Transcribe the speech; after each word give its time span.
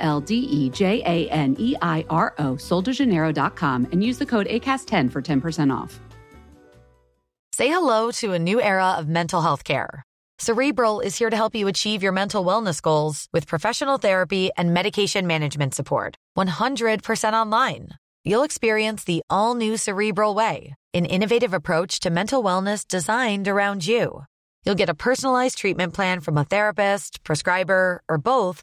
L 0.00 0.20
D 0.20 0.34
E 0.34 0.70
J 0.70 1.02
A 1.06 1.30
N 1.30 1.56
E 1.58 1.76
I 1.80 2.04
R 2.10 2.34
O, 2.38 2.54
soldejaneiro.com, 2.54 3.88
and 3.92 4.02
use 4.02 4.18
the 4.18 4.26
code 4.26 4.46
ACAST10 4.48 5.10
for 5.10 5.22
10% 5.22 5.72
off. 5.72 6.00
Say 7.52 7.68
hello 7.68 8.10
to 8.12 8.32
a 8.32 8.38
new 8.38 8.60
era 8.60 8.92
of 8.92 9.06
mental 9.08 9.42
health 9.42 9.64
care. 9.64 10.02
Cerebral 10.38 11.00
is 11.00 11.18
here 11.18 11.28
to 11.28 11.36
help 11.36 11.54
you 11.54 11.68
achieve 11.68 12.02
your 12.02 12.12
mental 12.12 12.42
wellness 12.42 12.80
goals 12.80 13.28
with 13.34 13.46
professional 13.46 13.98
therapy 13.98 14.50
and 14.56 14.72
medication 14.72 15.26
management 15.26 15.74
support. 15.74 16.16
100% 16.38 17.34
online. 17.34 17.90
You'll 18.24 18.44
experience 18.44 19.04
the 19.04 19.22
all 19.28 19.54
new 19.54 19.76
Cerebral 19.76 20.34
Way, 20.34 20.74
an 20.94 21.04
innovative 21.04 21.52
approach 21.52 22.00
to 22.00 22.10
mental 22.10 22.42
wellness 22.42 22.88
designed 22.88 23.48
around 23.48 23.86
you. 23.86 24.24
You'll 24.64 24.74
get 24.74 24.88
a 24.88 24.94
personalized 24.94 25.58
treatment 25.58 25.92
plan 25.92 26.20
from 26.20 26.38
a 26.38 26.44
therapist, 26.44 27.22
prescriber, 27.24 28.02
or 28.08 28.16
both 28.16 28.62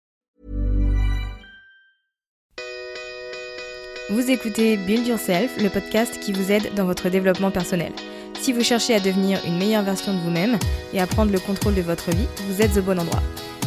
Vous 4.11 4.29
écoutez 4.29 4.75
Build 4.75 5.07
Yourself, 5.07 5.55
le 5.57 5.69
podcast 5.69 6.19
qui 6.19 6.33
vous 6.33 6.51
aide 6.51 6.73
dans 6.75 6.83
votre 6.83 7.07
développement 7.07 7.49
personnel. 7.49 7.93
Si 8.41 8.51
vous 8.51 8.61
cherchez 8.61 8.93
à 8.93 8.99
devenir 8.99 9.39
une 9.47 9.57
meilleure 9.57 9.83
version 9.83 10.13
de 10.13 10.19
vous-même 10.19 10.59
et 10.93 10.99
à 10.99 11.07
prendre 11.07 11.31
le 11.31 11.39
contrôle 11.39 11.75
de 11.75 11.81
votre 11.81 12.11
vie, 12.11 12.27
vous 12.49 12.61
êtes 12.61 12.75
au 12.75 12.81
bon 12.81 12.99
endroit. 12.99 13.23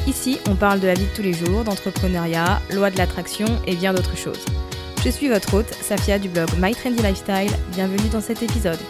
Ici, 0.06 0.38
on 0.46 0.54
parle 0.54 0.80
de 0.80 0.86
la 0.86 0.92
vie 0.92 1.06
de 1.06 1.16
tous 1.16 1.22
les 1.22 1.32
jours, 1.32 1.64
d'entrepreneuriat, 1.64 2.60
loi 2.74 2.90
de 2.90 2.98
l'attraction 2.98 3.46
et 3.66 3.74
bien 3.74 3.94
d'autres 3.94 4.18
choses. 4.18 4.44
Je 5.02 5.08
suis 5.08 5.28
votre 5.28 5.54
hôte, 5.54 5.72
Safia 5.80 6.18
du 6.18 6.28
blog 6.28 6.50
My 6.58 6.74
Trendy 6.74 7.02
Lifestyle. 7.02 7.56
Bienvenue 7.72 8.10
dans 8.10 8.20
cet 8.20 8.42
épisode. 8.42 8.80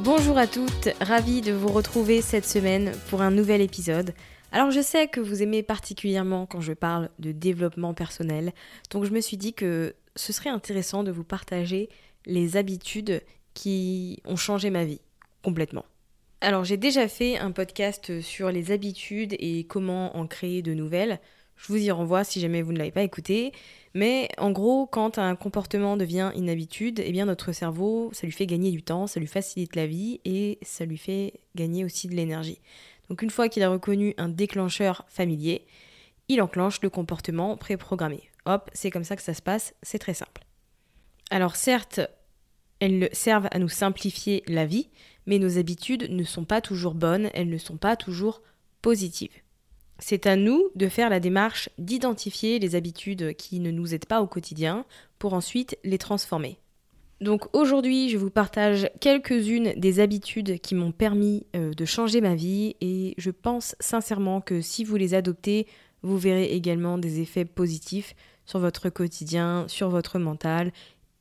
Bonjour 0.00 0.38
à 0.38 0.46
toutes, 0.46 0.88
ravie 1.02 1.42
de 1.42 1.52
vous 1.52 1.68
retrouver 1.68 2.22
cette 2.22 2.46
semaine 2.46 2.92
pour 3.10 3.20
un 3.20 3.30
nouvel 3.30 3.60
épisode. 3.60 4.14
Alors 4.54 4.70
je 4.70 4.82
sais 4.82 5.08
que 5.08 5.18
vous 5.18 5.42
aimez 5.42 5.62
particulièrement 5.62 6.44
quand 6.44 6.60
je 6.60 6.74
parle 6.74 7.08
de 7.18 7.32
développement 7.32 7.94
personnel, 7.94 8.52
donc 8.90 9.04
je 9.04 9.10
me 9.10 9.22
suis 9.22 9.38
dit 9.38 9.54
que 9.54 9.94
ce 10.14 10.34
serait 10.34 10.50
intéressant 10.50 11.04
de 11.04 11.10
vous 11.10 11.24
partager 11.24 11.88
les 12.26 12.58
habitudes 12.58 13.22
qui 13.54 14.20
ont 14.26 14.36
changé 14.36 14.68
ma 14.68 14.84
vie 14.84 15.00
complètement. 15.42 15.86
Alors 16.42 16.64
j'ai 16.64 16.76
déjà 16.76 17.08
fait 17.08 17.38
un 17.38 17.50
podcast 17.50 18.20
sur 18.20 18.52
les 18.52 18.72
habitudes 18.72 19.34
et 19.38 19.64
comment 19.64 20.14
en 20.18 20.26
créer 20.26 20.60
de 20.60 20.74
nouvelles. 20.74 21.18
Je 21.56 21.68
vous 21.68 21.78
y 21.78 21.90
renvoie 21.90 22.24
si 22.24 22.38
jamais 22.38 22.60
vous 22.60 22.72
ne 22.72 22.78
l'avez 22.78 22.90
pas 22.90 23.02
écouté. 23.02 23.52
Mais 23.94 24.28
en 24.36 24.50
gros, 24.50 24.86
quand 24.86 25.18
un 25.18 25.36
comportement 25.36 25.96
devient 25.96 26.32
une 26.36 26.50
habitude, 26.50 27.00
eh 27.04 27.12
bien 27.12 27.26
notre 27.26 27.52
cerveau, 27.52 28.10
ça 28.12 28.26
lui 28.26 28.32
fait 28.32 28.46
gagner 28.46 28.70
du 28.70 28.82
temps, 28.82 29.06
ça 29.06 29.20
lui 29.20 29.26
facilite 29.26 29.76
la 29.76 29.86
vie 29.86 30.20
et 30.24 30.58
ça 30.62 30.84
lui 30.84 30.98
fait 30.98 31.34
gagner 31.54 31.84
aussi 31.84 32.08
de 32.08 32.14
l'énergie. 32.14 32.58
Donc 33.12 33.20
une 33.20 33.28
fois 33.28 33.50
qu'il 33.50 33.62
a 33.62 33.68
reconnu 33.68 34.14
un 34.16 34.30
déclencheur 34.30 35.04
familier, 35.06 35.66
il 36.28 36.40
enclenche 36.40 36.80
le 36.80 36.88
comportement 36.88 37.58
préprogrammé. 37.58 38.22
Hop, 38.46 38.70
c'est 38.72 38.90
comme 38.90 39.04
ça 39.04 39.16
que 39.16 39.22
ça 39.22 39.34
se 39.34 39.42
passe, 39.42 39.74
c'est 39.82 39.98
très 39.98 40.14
simple. 40.14 40.46
Alors 41.28 41.54
certes, 41.54 42.00
elles 42.80 43.10
servent 43.12 43.50
à 43.50 43.58
nous 43.58 43.68
simplifier 43.68 44.42
la 44.46 44.64
vie, 44.64 44.88
mais 45.26 45.38
nos 45.38 45.58
habitudes 45.58 46.08
ne 46.08 46.24
sont 46.24 46.46
pas 46.46 46.62
toujours 46.62 46.94
bonnes, 46.94 47.28
elles 47.34 47.50
ne 47.50 47.58
sont 47.58 47.76
pas 47.76 47.96
toujours 47.96 48.40
positives. 48.80 49.42
C'est 49.98 50.24
à 50.26 50.36
nous 50.36 50.70
de 50.74 50.88
faire 50.88 51.10
la 51.10 51.20
démarche 51.20 51.68
d'identifier 51.76 52.58
les 52.60 52.76
habitudes 52.76 53.36
qui 53.36 53.60
ne 53.60 53.70
nous 53.70 53.92
aident 53.92 54.06
pas 54.06 54.22
au 54.22 54.26
quotidien 54.26 54.86
pour 55.18 55.34
ensuite 55.34 55.76
les 55.84 55.98
transformer. 55.98 56.56
Donc 57.22 57.46
aujourd'hui, 57.52 58.08
je 58.08 58.18
vous 58.18 58.30
partage 58.30 58.90
quelques-unes 58.98 59.74
des 59.76 60.00
habitudes 60.00 60.60
qui 60.60 60.74
m'ont 60.74 60.90
permis 60.90 61.46
euh, 61.54 61.72
de 61.72 61.84
changer 61.84 62.20
ma 62.20 62.34
vie 62.34 62.74
et 62.80 63.14
je 63.16 63.30
pense 63.30 63.76
sincèrement 63.78 64.40
que 64.40 64.60
si 64.60 64.82
vous 64.82 64.96
les 64.96 65.14
adoptez, 65.14 65.68
vous 66.02 66.18
verrez 66.18 66.46
également 66.46 66.98
des 66.98 67.20
effets 67.20 67.44
positifs 67.44 68.16
sur 68.44 68.58
votre 68.58 68.88
quotidien, 68.90 69.66
sur 69.68 69.88
votre 69.88 70.18
mental 70.18 70.72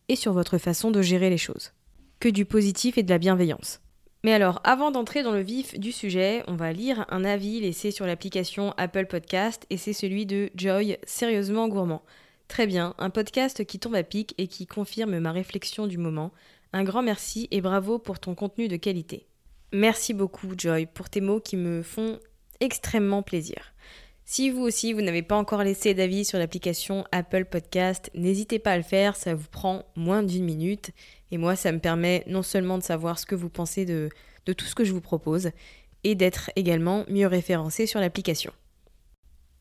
et 0.10 0.16
sur 0.16 0.34
votre 0.34 0.58
façon 0.58 0.90
de 0.90 1.04
gérer 1.04 1.30
les 1.30 1.38
choses. 1.38 1.72
Que 2.20 2.30
du 2.30 2.46
positif 2.46 2.98
et 2.98 3.04
de 3.04 3.12
la 3.12 3.20
bienveillance. 3.20 3.80
Mais 4.24 4.34
alors, 4.34 4.60
avant 4.64 4.90
d'entrer 4.90 5.22
dans 5.22 5.32
le 5.32 5.42
vif 5.42 5.80
du 5.80 5.92
sujet, 5.92 6.44
on 6.48 6.56
va 6.56 6.74
lire 6.74 7.06
un 7.10 7.24
avis 7.24 7.62
laissé 7.62 7.92
sur 7.92 8.08
l'application 8.08 8.74
Apple 8.78 9.06
Podcast 9.06 9.68
et 9.70 9.78
c'est 9.78 9.94
celui 9.94 10.26
de 10.26 10.50
Joy, 10.56 10.98
sérieusement 11.06 11.68
gourmand. 11.68 12.02
Très 12.52 12.68
bien, 12.68 12.96
un 12.98 13.10
podcast 13.10 13.64
qui 13.64 13.80
tombe 13.80 13.96
à 13.96 14.04
pic 14.04 14.36
et 14.38 14.48
qui 14.48 14.68
confirme 14.68 15.20
ma 15.20 15.32
réflexion 15.32 15.88
du 15.88 15.98
moment. 15.98 16.34
Un 16.74 16.84
grand 16.84 17.02
merci 17.02 17.48
et 17.50 17.62
bravo 17.62 17.98
pour 17.98 18.20
ton 18.20 18.36
contenu 18.36 18.68
de 18.68 18.76
qualité. 18.76 19.26
Merci 19.72 20.14
beaucoup 20.14 20.50
Joy 20.58 20.86
pour 20.86 21.10
tes 21.10 21.22
mots 21.22 21.40
qui 21.40 21.56
me 21.56 21.82
font 21.82 22.20
extrêmement 22.60 23.24
plaisir. 23.24 23.74
Si 24.26 24.50
vous 24.50 24.64
aussi 24.64 24.92
vous 24.92 25.02
n'avez 25.02 25.22
pas 25.22 25.38
encore 25.38 25.64
laissé 25.64 25.94
d'avis 25.94 26.26
sur 26.26 26.40
l'application 26.40 27.06
Apple 27.14 27.46
Podcast, 27.46 28.12
n'hésitez 28.16 28.60
pas 28.60 28.74
à 28.74 28.78
le 28.78 28.84
faire, 28.84 29.16
ça 29.16 29.34
vous 29.34 29.48
prend 29.50 29.86
moins 29.96 30.22
d'une 30.22 30.44
minute 30.44 30.92
et 31.32 31.38
moi 31.38 31.56
ça 31.56 31.72
me 31.72 31.80
permet 31.80 32.26
non 32.28 32.44
seulement 32.44 32.78
de 32.78 32.84
savoir 32.84 33.18
ce 33.18 33.26
que 33.26 33.34
vous 33.36 33.50
pensez 33.50 33.86
de, 33.86 34.10
tout 34.44 34.66
ce 34.66 34.76
que 34.76 34.84
je 34.84 34.92
vous 34.92 35.00
propose 35.00 35.52
et 36.04 36.16
d'être 36.16 36.52
également 36.58 37.06
mieux 37.08 37.28
référencé 37.28 37.86
sur 37.86 38.02
l'application. 38.02 38.52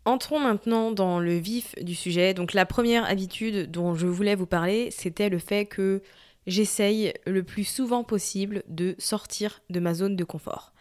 Entrons 0.05 0.41
maintenant 0.41 0.93
dans 0.93 1.21
le 1.21 1.37
vif 1.37 1.75
du 1.81 1.95
sujet. 1.95 2.35
Donc 2.35 2.55
la 2.55 2.67
première 2.67 3.05
habitude 3.05 3.71
dont 3.71 3.95
je 3.95 4.07
voulais 4.07 4.35
vous 4.35 4.47
parler, 4.47 4.91
c'était 4.91 5.29
le 5.29 5.39
fait 5.39 5.67
que 5.67 6.03
j'essaye 6.47 7.13
le 7.27 7.43
plus 7.43 7.65
souvent 7.65 8.03
possible 8.03 8.63
de 8.69 8.95
sortir 8.99 9.63
de 9.69 9.81
ma 9.81 9.95
zone 9.95 10.17
de 10.17 10.25
confort. 10.25 10.73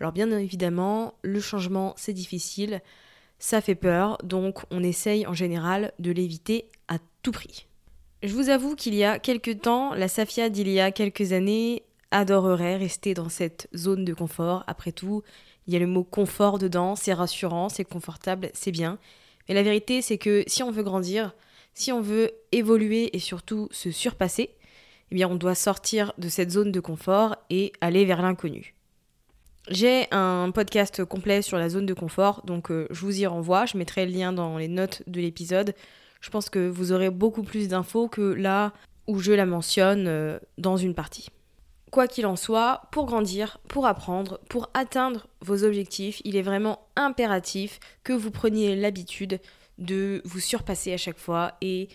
Alors 0.00 0.12
bien 0.12 0.30
évidemment, 0.30 1.14
le 1.22 1.40
changement 1.40 1.94
c'est 1.96 2.12
difficile, 2.12 2.82
ça 3.38 3.60
fait 3.60 3.74
peur, 3.74 4.18
donc 4.24 4.62
on 4.70 4.82
essaye 4.82 5.26
en 5.26 5.32
général 5.32 5.92
de 5.98 6.10
l'éviter 6.10 6.68
à 6.88 6.98
tout 7.22 7.32
prix. 7.32 7.66
Je 8.22 8.34
vous 8.34 8.48
avoue 8.48 8.74
qu'il 8.74 8.94
y 8.94 9.04
a 9.04 9.18
quelques 9.18 9.60
temps, 9.60 9.94
la 9.94 10.08
Safia 10.08 10.48
d'il 10.48 10.68
y 10.68 10.80
a 10.80 10.90
quelques 10.90 11.32
années 11.32 11.82
adorerait 12.10 12.76
rester 12.76 13.14
dans 13.14 13.28
cette 13.28 13.68
zone 13.74 14.04
de 14.04 14.14
confort. 14.14 14.64
Après 14.66 14.92
tout, 14.92 15.22
il 15.66 15.72
y 15.72 15.76
a 15.76 15.80
le 15.80 15.86
mot 15.86 16.04
confort 16.04 16.58
dedans, 16.58 16.96
c'est 16.96 17.12
rassurant, 17.12 17.68
c'est 17.68 17.84
confortable, 17.84 18.50
c'est 18.54 18.70
bien. 18.70 18.98
Mais 19.48 19.54
la 19.54 19.62
vérité, 19.62 20.02
c'est 20.02 20.18
que 20.18 20.44
si 20.46 20.62
on 20.62 20.70
veut 20.70 20.82
grandir, 20.82 21.34
si 21.74 21.92
on 21.92 22.00
veut 22.00 22.30
évoluer 22.52 23.14
et 23.16 23.18
surtout 23.18 23.68
se 23.70 23.90
surpasser, 23.90 24.50
eh 25.10 25.14
bien 25.14 25.28
on 25.28 25.36
doit 25.36 25.54
sortir 25.54 26.12
de 26.18 26.28
cette 26.28 26.50
zone 26.50 26.72
de 26.72 26.80
confort 26.80 27.36
et 27.50 27.72
aller 27.80 28.04
vers 28.04 28.22
l'inconnu. 28.22 28.74
J'ai 29.68 30.06
un 30.12 30.52
podcast 30.52 31.04
complet 31.04 31.42
sur 31.42 31.58
la 31.58 31.68
zone 31.68 31.86
de 31.86 31.94
confort, 31.94 32.42
donc 32.46 32.70
euh, 32.70 32.86
je 32.90 33.00
vous 33.00 33.20
y 33.20 33.26
renvoie. 33.26 33.66
Je 33.66 33.76
mettrai 33.76 34.06
le 34.06 34.12
lien 34.12 34.32
dans 34.32 34.58
les 34.58 34.68
notes 34.68 35.02
de 35.08 35.20
l'épisode. 35.20 35.74
Je 36.20 36.30
pense 36.30 36.48
que 36.48 36.68
vous 36.68 36.92
aurez 36.92 37.10
beaucoup 37.10 37.42
plus 37.42 37.66
d'infos 37.66 38.08
que 38.08 38.20
là 38.20 38.72
où 39.08 39.18
je 39.18 39.32
la 39.32 39.44
mentionne 39.44 40.06
euh, 40.06 40.38
dans 40.56 40.76
une 40.76 40.94
partie. 40.94 41.30
Quoi 41.90 42.08
qu'il 42.08 42.26
en 42.26 42.36
soit, 42.36 42.82
pour 42.90 43.06
grandir, 43.06 43.58
pour 43.68 43.86
apprendre, 43.86 44.40
pour 44.48 44.68
atteindre 44.74 45.28
vos 45.40 45.64
objectifs, 45.64 46.20
il 46.24 46.36
est 46.36 46.42
vraiment 46.42 46.88
impératif 46.96 47.78
que 48.02 48.12
vous 48.12 48.30
preniez 48.30 48.74
l'habitude 48.74 49.40
de 49.78 50.20
vous 50.24 50.40
surpasser 50.40 50.92
à 50.92 50.96
chaque 50.96 51.18
fois 51.18 51.56
et 51.60 51.88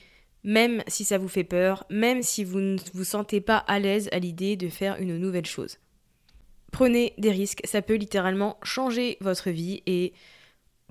même 0.44 0.84
si 0.88 1.04
ça 1.04 1.18
vous 1.18 1.28
fait 1.28 1.44
peur, 1.44 1.86
même 1.90 2.24
si 2.24 2.44
vous 2.44 2.60
ne 2.60 2.78
vous 2.94 3.04
sentez 3.04 3.42
pas 3.42 3.58
à 3.58 3.80
l'aise 3.80 4.10
à 4.12 4.20
l'idée 4.20 4.56
de 4.56 4.70
faire 4.70 4.98
une 5.00 5.18
nouvelle 5.18 5.46
chose. 5.46 5.78
Prenez 6.72 7.14
des 7.18 7.32
risques, 7.32 7.62
ça 7.66 7.82
peut 7.82 7.96
littéralement 7.96 8.58
changer 8.64 9.18
votre 9.20 9.50
vie 9.50 9.84
et 9.86 10.14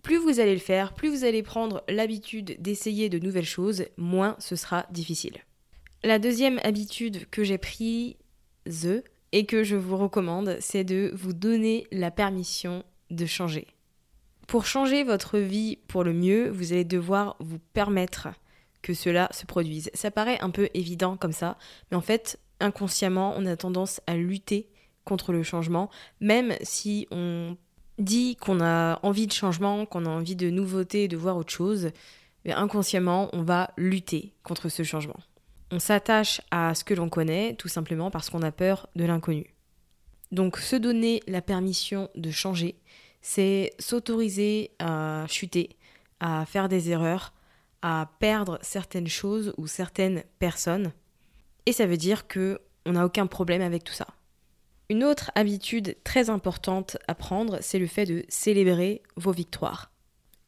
plus 0.03 0.19
vous 0.19 0.41
allez 0.41 0.55
le 0.55 0.61
faire, 0.61 0.95
plus 0.95 1.09
vous 1.09 1.25
allez 1.25 1.43
prendre 1.43 1.83
l'habitude 1.89 2.61
d'essayer 2.61 3.09
de 3.09 3.19
nouvelles 3.19 3.45
choses, 3.45 3.85
moins 3.97 4.37
ce 4.39 4.57
sera 4.57 4.87
difficile. 4.91 5.39
La 6.03 6.19
deuxième 6.19 6.61
habitude 6.65 7.29
que 7.31 7.45
j'ai 7.45 7.59
prise 7.59 8.15
et 9.33 9.47
que 9.47 9.63
je 9.65 9.77
vous 9.77 9.97
recommande, 9.97 10.57
c'est 10.61 10.85
de 10.85 11.11
vous 11.15 11.33
donner 11.33 11.87
la 11.93 12.11
permission 12.11 12.85
de 13.11 13.27
changer. 13.27 13.67
Pour 14.47 14.67
changer 14.67 15.05
votre 15.05 15.39
vie 15.39 15.79
pour 15.87 16.03
le 16.03 16.13
mieux, 16.13 16.51
vous 16.51 16.73
allez 16.73 16.85
devoir 16.85 17.37
vous 17.39 17.61
permettre 17.73 18.29
que 18.83 18.95
cela 18.95 19.29
se 19.33 19.47
produise. 19.47 19.91
Ça 19.95 20.11
paraît 20.11 20.41
un 20.41 20.51
peu 20.51 20.69
évident 20.75 21.17
comme 21.17 21.33
ça, 21.33 21.57
mais 21.91 21.97
en 21.97 22.01
fait, 22.01 22.41
inconsciemment, 22.59 23.35
on 23.37 23.47
a 23.47 23.57
tendance 23.57 24.01
à 24.07 24.17
lutter 24.17 24.69
contre 25.05 25.33
le 25.33 25.43
changement, 25.43 25.91
même 26.21 26.55
si 26.63 27.07
on 27.11 27.57
dit 27.99 28.37
qu'on 28.37 28.61
a 28.61 28.99
envie 29.03 29.27
de 29.27 29.33
changement, 29.33 29.87
qu'on 29.87 30.07
a 30.07 30.09
envie 30.09 30.37
de 30.37 30.51
nouveauté, 30.51 31.09
de 31.09 31.17
voir 31.17 31.37
autre 31.37 31.53
chose, 31.53 31.91
mais 32.45 32.53
inconsciemment, 32.53 33.29
on 33.33 33.43
va 33.43 33.71
lutter 33.77 34.33
contre 34.43 34.69
ce 34.69 34.83
changement. 34.83 35.19
On 35.73 35.79
s'attache 35.79 36.41
à 36.51 36.75
ce 36.75 36.83
que 36.83 36.95
l'on 36.95 37.09
connaît, 37.09 37.55
tout 37.55 37.69
simplement 37.69 38.11
parce 38.11 38.29
qu'on 38.29 38.43
a 38.43 38.51
peur 38.51 38.89
de 38.97 39.05
l'inconnu. 39.05 39.55
Donc 40.33 40.59
se 40.59 40.77
donner 40.77 41.23
la 41.27 41.43
permission 41.43 42.09
de 42.15 42.31
changer, 42.31 42.77
c'est 43.23 43.73
s'autoriser 43.79 44.73
à 44.79 45.27
chuter, 45.29 45.77
à 46.19 46.45
faire 46.47 46.69
des 46.69 46.91
erreurs, 46.91 47.33
à 47.83 48.11
perdre 48.19 48.59
certaines 48.63 49.09
choses 49.09 49.55
ou 49.57 49.67
certaines 49.67 50.25
personnes. 50.39 50.93
Et 51.67 51.73
ça 51.73 51.87
veut 51.87 51.97
dire 51.97 52.27
que 52.27 52.61
on 52.87 52.93
n'a 52.93 53.05
aucun 53.05 53.27
problème 53.27 53.63
avec 53.63 53.85
tout 53.85 53.93
ça. 53.93 54.07
Une 54.89 55.05
autre 55.05 55.31
habitude 55.35 55.97
très 56.03 56.31
importante 56.31 56.97
à 57.07 57.15
prendre, 57.15 57.59
c'est 57.61 57.79
le 57.79 57.87
fait 57.87 58.07
de 58.07 58.25
célébrer 58.29 59.03
vos 59.17 59.33
victoires. 59.33 59.90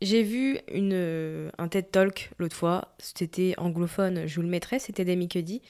J'ai 0.02 0.24
vu 0.24 0.58
une, 0.72 1.52
un 1.58 1.68
TED 1.68 1.92
Talk 1.92 2.32
l'autre 2.40 2.56
fois, 2.56 2.92
c'était 2.98 3.54
anglophone, 3.56 4.26
je 4.26 4.34
vous 4.34 4.42
le 4.42 4.48
mettrai, 4.48 4.80
c'était 4.80 5.04
d'Amy 5.04 5.28
Cuddy. 5.28 5.62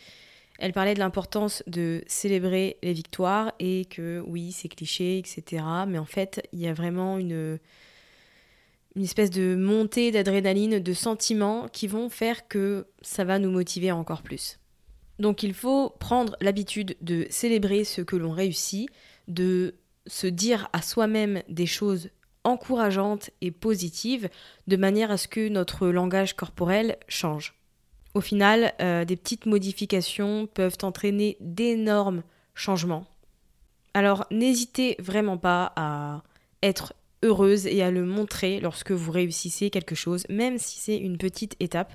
Elle 0.59 0.73
parlait 0.73 0.95
de 0.95 1.01
l'importance 1.01 1.63
de 1.67 2.03
célébrer 2.07 2.79
les 2.83 2.95
victoires 2.95 3.53
et 3.59 3.85
que 3.85 4.25
oui, 4.27 4.53
c'est 4.53 4.69
cliché, 4.69 5.19
etc. 5.19 5.63
Mais 5.87 5.99
en 5.99 6.07
fait, 6.07 6.49
il 6.55 6.61
y 6.61 6.67
a 6.67 6.73
vraiment 6.73 7.19
une, 7.19 7.59
une 8.97 9.03
espèce 9.03 9.29
de 9.29 9.55
montée 9.55 10.11
d'adrénaline, 10.13 10.79
de 10.79 10.93
sentiments 10.95 11.69
qui 11.69 11.87
vont 11.87 12.09
faire 12.09 12.49
que 12.49 12.87
ça 13.03 13.25
va 13.25 13.39
nous 13.39 13.51
motiver 13.51 13.93
encore 13.93 14.23
plus. 14.23 14.59
Donc 15.19 15.43
il 15.43 15.53
faut 15.53 15.91
prendre 15.91 16.37
l'habitude 16.41 16.97
de 17.03 17.27
célébrer 17.29 17.85
ce 17.85 18.01
que 18.01 18.17
l'on 18.17 18.33
réussit, 18.33 18.89
de 19.29 19.75
se 20.07 20.27
dire 20.27 20.71
à 20.73 20.81
soi-même 20.81 21.43
des 21.51 21.67
choses 21.67 22.09
encourageantes 22.45 23.31
et 23.41 23.51
positives, 23.51 24.29
de 24.67 24.77
manière 24.77 25.11
à 25.11 25.17
ce 25.17 25.29
que 25.29 25.49
notre 25.49 25.89
langage 25.89 26.35
corporel 26.35 26.97
change. 27.09 27.55
Au 28.15 28.21
final, 28.21 28.75
euh, 28.81 29.05
des 29.05 29.17
petites 29.17 29.47
modifications 29.47 30.47
peuvent 30.47 30.79
entraîner 30.83 31.37
d'énormes 31.41 32.23
changements. 32.55 33.07
Alors 33.95 34.27
n'hésitez 34.31 34.97
vraiment 34.99 35.39
pas 35.39 35.73
à 35.77 36.23
être 36.63 36.95
heureuse 37.23 37.67
et 37.67 37.83
à 37.83 37.91
le 37.91 38.05
montrer 38.05 38.61
lorsque 38.61 38.91
vous 38.91 39.13
réussissez 39.13 39.71
quelque 39.71 39.95
chose, 39.95 40.25
même 40.29 40.59
si 40.59 40.79
c'est 40.79 40.97
une 40.97 41.19
petite 41.19 41.57
étape, 41.61 41.95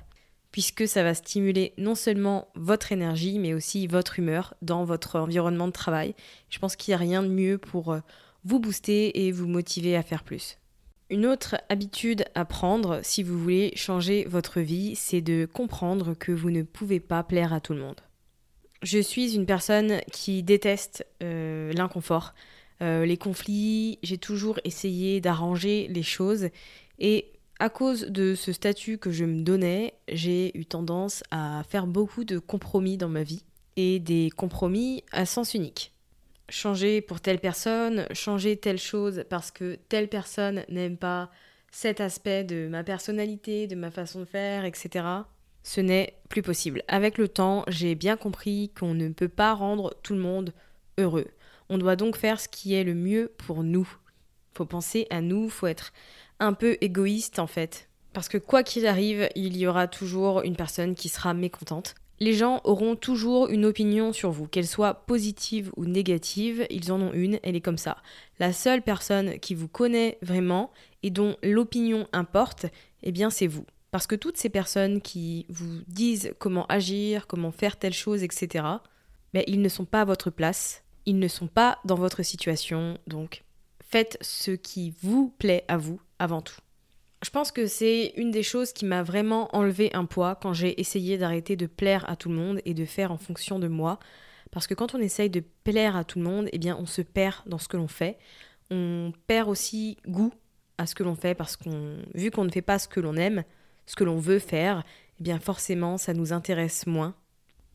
puisque 0.50 0.88
ça 0.88 1.02
va 1.02 1.14
stimuler 1.14 1.74
non 1.76 1.94
seulement 1.94 2.48
votre 2.54 2.92
énergie, 2.92 3.38
mais 3.38 3.52
aussi 3.52 3.86
votre 3.86 4.18
humeur 4.18 4.54
dans 4.62 4.84
votre 4.84 5.18
environnement 5.18 5.66
de 5.66 5.72
travail. 5.72 6.14
Je 6.48 6.58
pense 6.58 6.76
qu'il 6.76 6.92
n'y 6.92 6.96
a 6.96 6.98
rien 6.98 7.22
de 7.22 7.28
mieux 7.28 7.58
pour 7.58 7.92
euh, 7.92 8.00
vous 8.44 8.60
booster 8.60 9.26
et 9.26 9.32
vous 9.32 9.46
motiver 9.46 9.96
à 9.96 10.02
faire 10.02 10.24
plus. 10.24 10.58
Une 11.10 11.26
autre 11.26 11.56
habitude 11.70 12.24
à 12.34 12.44
prendre 12.44 13.00
si 13.02 13.22
vous 13.22 13.38
voulez 13.38 13.72
changer 13.76 14.24
votre 14.28 14.60
vie, 14.60 14.94
c'est 14.94 15.22
de 15.22 15.48
comprendre 15.50 16.14
que 16.14 16.32
vous 16.32 16.50
ne 16.50 16.62
pouvez 16.62 17.00
pas 17.00 17.22
plaire 17.22 17.52
à 17.52 17.60
tout 17.60 17.72
le 17.72 17.80
monde. 17.80 18.00
Je 18.82 18.98
suis 18.98 19.34
une 19.34 19.46
personne 19.46 20.00
qui 20.12 20.42
déteste 20.42 21.06
euh, 21.22 21.72
l'inconfort. 21.72 22.34
Euh, 22.82 23.06
les 23.06 23.16
conflits, 23.16 23.98
j'ai 24.02 24.18
toujours 24.18 24.60
essayé 24.64 25.20
d'arranger 25.20 25.88
les 25.90 26.02
choses 26.02 26.48
et 26.98 27.32
à 27.58 27.70
cause 27.70 28.02
de 28.02 28.34
ce 28.34 28.52
statut 28.52 28.98
que 28.98 29.10
je 29.10 29.24
me 29.24 29.42
donnais, 29.42 29.94
j'ai 30.08 30.56
eu 30.56 30.64
tendance 30.64 31.24
à 31.30 31.64
faire 31.68 31.86
beaucoup 31.86 32.24
de 32.24 32.38
compromis 32.38 32.96
dans 32.96 33.08
ma 33.08 33.24
vie 33.24 33.42
et 33.76 33.98
des 33.98 34.30
compromis 34.36 35.02
à 35.10 35.26
sens 35.26 35.54
unique. 35.54 35.92
Changer 36.48 37.00
pour 37.00 37.20
telle 37.20 37.40
personne, 37.40 38.06
changer 38.12 38.56
telle 38.56 38.78
chose 38.78 39.24
parce 39.28 39.50
que 39.50 39.78
telle 39.88 40.08
personne 40.08 40.64
n'aime 40.68 40.96
pas 40.96 41.30
cet 41.70 42.00
aspect 42.00 42.44
de 42.44 42.68
ma 42.68 42.82
personnalité, 42.84 43.66
de 43.66 43.74
ma 43.74 43.90
façon 43.90 44.20
de 44.20 44.24
faire, 44.24 44.64
etc. 44.64 45.04
Ce 45.62 45.80
n'est 45.80 46.14
plus 46.30 46.42
possible. 46.42 46.82
Avec 46.88 47.18
le 47.18 47.28
temps, 47.28 47.64
j'ai 47.68 47.94
bien 47.94 48.16
compris 48.16 48.70
qu'on 48.78 48.94
ne 48.94 49.08
peut 49.10 49.28
pas 49.28 49.52
rendre 49.52 49.94
tout 50.02 50.14
le 50.14 50.20
monde 50.20 50.54
heureux. 50.96 51.26
On 51.68 51.76
doit 51.76 51.96
donc 51.96 52.16
faire 52.16 52.40
ce 52.40 52.48
qui 52.48 52.74
est 52.74 52.84
le 52.84 52.94
mieux 52.94 53.32
pour 53.36 53.62
nous. 53.62 53.88
Faut 54.54 54.64
penser 54.64 55.06
à 55.10 55.20
nous, 55.20 55.50
faut 55.50 55.66
être 55.66 55.92
un 56.40 56.54
peu 56.54 56.78
égoïste 56.80 57.38
en 57.38 57.46
fait. 57.46 57.88
Parce 58.14 58.28
que 58.28 58.38
quoi 58.38 58.62
qu'il 58.62 58.86
arrive, 58.86 59.28
il 59.34 59.56
y 59.56 59.66
aura 59.66 59.86
toujours 59.86 60.42
une 60.42 60.56
personne 60.56 60.94
qui 60.94 61.10
sera 61.10 61.34
mécontente. 61.34 61.94
Les 62.20 62.32
gens 62.32 62.60
auront 62.64 62.96
toujours 62.96 63.48
une 63.48 63.64
opinion 63.64 64.12
sur 64.12 64.30
vous, 64.30 64.48
qu'elle 64.48 64.66
soit 64.66 64.94
positive 65.06 65.70
ou 65.76 65.84
négative, 65.84 66.66
ils 66.68 66.90
en 66.90 67.00
ont 67.00 67.12
une, 67.12 67.38
elle 67.44 67.54
est 67.54 67.60
comme 67.60 67.78
ça. 67.78 67.98
La 68.40 68.52
seule 68.52 68.82
personne 68.82 69.38
qui 69.38 69.54
vous 69.54 69.68
connaît 69.68 70.18
vraiment 70.20 70.72
et 71.04 71.10
dont 71.10 71.36
l'opinion 71.44 72.08
importe, 72.12 72.66
eh 73.02 73.12
bien 73.12 73.30
c'est 73.30 73.46
vous. 73.46 73.64
Parce 73.90 74.06
que 74.06 74.16
toutes 74.16 74.36
ces 74.36 74.50
personnes 74.50 75.00
qui 75.00 75.46
vous 75.48 75.80
disent 75.86 76.34
comment 76.38 76.66
agir, 76.66 77.26
comment 77.26 77.52
faire 77.52 77.78
telle 77.78 77.94
chose, 77.94 78.22
etc., 78.22 78.64
mais 79.32 79.44
ils 79.46 79.62
ne 79.62 79.68
sont 79.68 79.84
pas 79.84 80.00
à 80.00 80.04
votre 80.04 80.30
place, 80.30 80.82
ils 81.06 81.18
ne 81.18 81.28
sont 81.28 81.46
pas 81.46 81.78
dans 81.84 81.94
votre 81.94 82.22
situation, 82.22 82.98
donc 83.06 83.44
faites 83.80 84.18
ce 84.20 84.50
qui 84.50 84.92
vous 85.02 85.32
plaît 85.38 85.64
à 85.68 85.76
vous 85.76 86.00
avant 86.18 86.42
tout. 86.42 86.60
Je 87.22 87.30
pense 87.30 87.50
que 87.50 87.66
c'est 87.66 88.12
une 88.16 88.30
des 88.30 88.42
choses 88.42 88.72
qui 88.72 88.84
m'a 88.84 89.02
vraiment 89.02 89.54
enlevé 89.54 89.90
un 89.94 90.04
poids 90.04 90.36
quand 90.36 90.52
j'ai 90.52 90.80
essayé 90.80 91.18
d'arrêter 91.18 91.56
de 91.56 91.66
plaire 91.66 92.08
à 92.08 92.16
tout 92.16 92.28
le 92.28 92.36
monde 92.36 92.60
et 92.64 92.74
de 92.74 92.84
faire 92.84 93.10
en 93.10 93.18
fonction 93.18 93.58
de 93.58 93.68
moi. 93.68 93.98
Parce 94.50 94.66
que 94.66 94.74
quand 94.74 94.94
on 94.94 95.00
essaye 95.00 95.30
de 95.30 95.42
plaire 95.64 95.96
à 95.96 96.04
tout 96.04 96.18
le 96.18 96.24
monde, 96.24 96.48
eh 96.52 96.58
bien 96.58 96.76
on 96.78 96.86
se 96.86 97.02
perd 97.02 97.36
dans 97.46 97.58
ce 97.58 97.68
que 97.68 97.76
l'on 97.76 97.88
fait. 97.88 98.18
On 98.70 99.12
perd 99.26 99.48
aussi 99.48 99.96
goût 100.06 100.32
à 100.78 100.86
ce 100.86 100.94
que 100.94 101.02
l'on 101.02 101.16
fait 101.16 101.34
parce 101.34 101.56
qu'on 101.56 101.98
vu 102.14 102.30
qu'on 102.30 102.44
ne 102.44 102.50
fait 102.50 102.62
pas 102.62 102.78
ce 102.78 102.86
que 102.88 103.00
l'on 103.00 103.16
aime, 103.16 103.42
ce 103.86 103.96
que 103.96 104.04
l'on 104.04 104.18
veut 104.18 104.38
faire, 104.38 104.84
eh 105.18 105.22
bien 105.22 105.40
forcément 105.40 105.98
ça 105.98 106.14
nous 106.14 106.32
intéresse 106.32 106.86
moins 106.86 107.16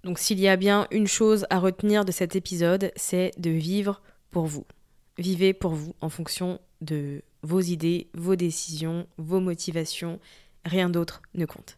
donc 0.04 0.20
s'il 0.20 0.40
y 0.40 0.50
a 0.50 0.58
bien 0.58 0.88
une 0.92 1.08
chose 1.08 1.46
à 1.50 1.60
retenir 1.60 2.04
de 2.04 2.12
cet 2.12 2.36
épisode, 2.36 2.92
c'est 2.96 3.32
de 3.38 3.50
vivre 3.50 4.02
pour 4.32 4.46
vous. 4.46 4.66
Vivez 5.18 5.54
pour 5.54 5.72
vous 5.72 5.96
en 6.02 6.10
fonction 6.10 6.60
de 6.84 7.24
vos 7.42 7.62
idées, 7.62 8.08
vos 8.14 8.36
décisions, 8.36 9.08
vos 9.18 9.40
motivations. 9.40 10.20
Rien 10.66 10.90
d'autre 10.90 11.22
ne 11.34 11.46
compte. 11.46 11.78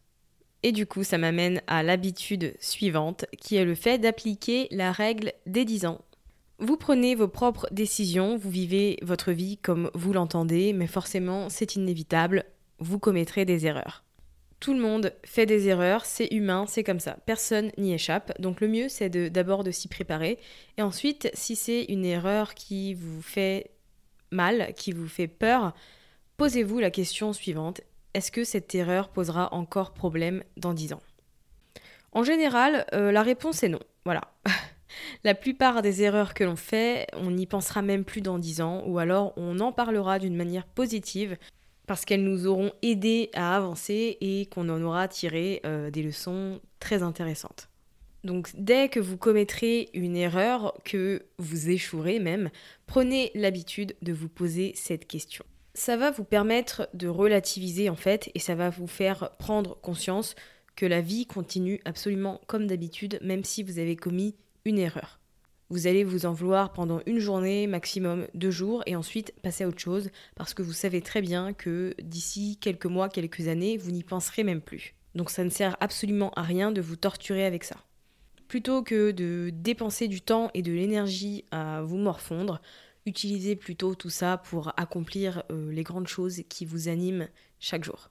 Et 0.64 0.72
du 0.72 0.88
coup, 0.88 1.04
ça 1.04 1.18
m'amène 1.18 1.62
à 1.68 1.84
l'habitude 1.84 2.56
suivante, 2.60 3.26
qui 3.40 3.56
est 3.56 3.66
le 3.66 3.76
fait 3.76 4.00
d'appliquer 4.00 4.68
la 4.72 4.92
règle 4.92 5.34
des 5.46 5.64
10 5.64 5.86
ans. 5.86 6.02
Vous 6.58 6.78
prenez 6.78 7.16
vos 7.16 7.28
propres 7.28 7.68
décisions, 7.72 8.38
vous 8.38 8.50
vivez 8.50 8.98
votre 9.02 9.32
vie 9.32 9.58
comme 9.58 9.92
vous 9.94 10.14
l'entendez, 10.14 10.74
mais 10.74 10.88
forcément, 10.88 11.50
c'est 11.50 11.76
inévitable, 11.76 12.46
vous 12.80 12.98
commettrez 12.98 13.46
des 13.46 13.68
erreurs. 13.68 14.06
Tout 14.60 14.74
le 14.74 14.80
monde 14.80 15.14
fait 15.24 15.46
des 15.46 15.68
erreurs, 15.68 16.06
c'est 16.06 16.34
humain, 16.34 16.66
c'est 16.68 16.84
comme 16.84 17.02
ça. 17.02 17.18
Personne 17.26 17.72
n'y 17.78 17.94
échappe. 17.94 18.34
Donc 18.42 18.62
le 18.62 18.68
mieux, 18.68 18.90
c'est 18.90 19.10
d'abord 19.30 19.64
de, 19.64 19.70
s'y 19.70 19.88
préparer. 19.88 20.40
Et 20.78 20.82
ensuite, 20.82 21.30
si 21.34 21.56
c'est 21.56 21.84
une 21.84 22.06
erreur 22.06 22.56
qui 22.56 22.94
vous 22.94 23.22
fait 23.22 23.70
mal, 24.32 24.74
qui 24.76 24.92
vous 24.92 25.08
fait 25.08 25.28
peur, 25.28 25.74
posez-vous 26.38 26.80
la 26.80 26.92
question 26.92 27.34
suivante. 27.34 27.82
Est-ce 28.14 28.32
que 28.32 28.44
cette 28.44 28.74
erreur 28.76 29.10
posera 29.10 29.54
encore 29.54 29.94
problème 29.94 30.44
dans 30.58 30.74
10 30.74 30.94
ans? 30.94 31.02
En 32.12 32.24
général, 32.24 32.86
euh, 32.94 33.12
la 33.12 33.24
réponse 33.24 33.64
est 33.64 33.70
non. 33.70 33.82
Voilà. 34.06 34.22
La 35.26 35.36
plupart 35.36 35.82
des 35.82 36.04
erreurs 36.04 36.34
que 36.34 36.46
l'on 36.46 36.56
fait, 36.56 37.08
on 37.14 37.32
n'y 37.32 37.48
pensera 37.48 37.82
même 37.82 38.06
plus 38.06 38.22
dans 38.22 38.40
10 38.40 38.62
ans, 38.62 38.84
ou 38.86 38.98
alors 38.98 39.34
on 39.36 39.60
en 39.60 39.74
parlera 39.74 40.20
d'une 40.20 40.38
manière 40.38 40.66
positive, 40.66 41.38
parce 41.86 42.06
qu'elles 42.06 42.24
nous 42.24 42.48
auront 42.48 42.72
aidé 42.82 43.30
à 43.34 43.56
avancer 43.58 44.18
et 44.22 44.46
qu'on 44.46 44.70
en 44.70 44.82
aura 44.82 45.08
tiré 45.08 45.62
euh, 45.66 45.92
des 45.92 46.02
leçons 46.04 46.62
très 46.80 47.04
intéressantes. 47.04 47.68
Donc 48.26 48.50
dès 48.56 48.90
que 48.90 49.00
vous 49.00 49.18
commettrez 49.18 49.90
une 49.94 50.16
erreur, 50.16 50.74
que 50.84 51.22
vous 51.38 51.70
échouerez 51.70 52.18
même, 52.18 52.50
prenez 52.88 53.32
l'habitude 53.36 53.96
de 54.02 54.14
vous 54.14 54.30
poser 54.30 54.74
cette 54.76 55.08
question. 55.08 55.46
Ça 55.76 55.96
va 55.96 56.10
vous 56.10 56.24
permettre 56.24 56.90
de 56.96 57.08
relativiser 57.08 57.88
en 57.88 57.96
fait 57.96 58.32
et 58.34 58.40
ça 58.40 58.56
va 58.56 58.72
vous 58.72 58.88
faire 58.88 59.30
prendre 59.38 59.80
conscience 59.80 60.34
que 60.76 60.88
la 60.88 61.02
vie 61.02 61.28
continue 61.28 61.80
absolument 61.86 62.42
comme 62.48 62.66
d'habitude 62.66 63.20
même 63.22 63.44
si 63.44 63.62
vous 63.62 63.78
avez 63.78 63.96
commis 63.96 64.34
une 64.66 64.80
erreur. 64.80 65.20
Vous 65.70 65.86
allez 65.86 66.04
vous 66.04 66.26
en 66.26 66.34
vouloir 66.34 66.74
pendant 66.74 67.02
une 67.06 67.20
journée, 67.20 67.68
maximum 67.68 68.28
deux 68.34 68.52
jours, 68.52 68.82
et 68.86 68.96
ensuite 68.96 69.34
passer 69.42 69.64
à 69.64 69.68
autre 69.68 69.80
chose, 69.80 70.10
parce 70.36 70.54
que 70.54 70.62
vous 70.62 70.74
savez 70.74 71.02
très 71.02 71.22
bien 71.22 71.54
que 71.54 71.96
d'ici 72.02 72.58
quelques 72.62 72.86
mois, 72.86 73.10
quelques 73.10 73.48
années, 73.48 73.78
vous 73.78 73.92
n'y 73.92 74.04
penserez 74.04 74.44
même 74.44 74.62
plus. 74.62 74.94
Donc 75.16 75.32
ça 75.32 75.44
ne 75.44 75.50
sert 75.50 75.76
absolument 75.80 76.32
à 76.36 76.44
rien 76.44 76.72
de 76.72 76.82
vous 76.82 76.96
torturer 76.96 77.46
avec 77.46 77.64
ça. 77.64 77.78
Plutôt 78.48 78.84
que 78.84 79.12
de 79.12 79.50
dépenser 79.52 80.08
du 80.08 80.22
temps 80.22 80.52
et 80.54 80.62
de 80.62 80.72
l'énergie 80.72 81.46
à 81.52 81.82
vous 81.82 81.98
morfondre, 81.98 82.62
utilisez 83.06 83.56
plutôt 83.56 83.96
tout 83.96 84.10
ça 84.10 84.38
pour 84.38 84.74
accomplir 84.78 85.44
euh, 85.52 85.72
les 85.72 85.84
grandes 85.84 86.08
choses 86.08 86.42
qui 86.50 86.66
vous 86.66 86.88
animent 86.88 87.28
chaque 87.60 87.84
jour. 87.84 88.10